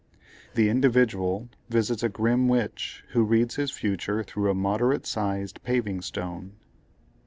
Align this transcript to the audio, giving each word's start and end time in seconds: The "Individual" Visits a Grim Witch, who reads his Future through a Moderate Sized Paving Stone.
The 0.55 0.67
"Individual" 0.67 1.47
Visits 1.69 2.01
a 2.01 2.09
Grim 2.09 2.47
Witch, 2.47 3.03
who 3.09 3.21
reads 3.23 3.57
his 3.57 3.69
Future 3.69 4.23
through 4.23 4.49
a 4.49 4.55
Moderate 4.55 5.05
Sized 5.05 5.61
Paving 5.61 6.01
Stone. 6.01 6.53